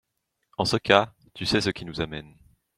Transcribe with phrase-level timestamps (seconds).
[0.57, 2.33] En ce cas, tu sais ce qui nous amène.